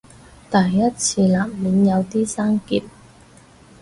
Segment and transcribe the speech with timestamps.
[0.49, 2.83] 第一次難免有啲生澀